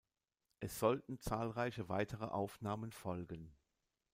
Es 0.59 0.79
sollten 0.79 1.19
zahlreiche 1.19 1.87
weitere 1.87 2.25
Aufnahmen 2.25 2.91
folgen. 2.91 3.55